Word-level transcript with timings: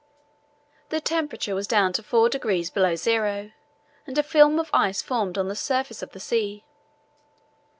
The 0.89 0.99
temperature 0.99 1.53
was 1.53 1.67
down 1.67 1.93
to 1.93 2.01
4° 2.01 2.73
below 2.73 2.95
zero, 2.95 3.51
and 4.07 4.17
a 4.17 4.23
film 4.23 4.57
of 4.59 4.71
ice 4.73 4.99
formed 5.03 5.37
on 5.37 5.47
the 5.47 5.55
surface 5.55 6.01
of 6.01 6.09
the 6.09 6.19
sea. 6.19 6.65